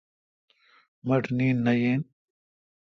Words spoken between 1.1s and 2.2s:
ٹھ نیند نہ یین۔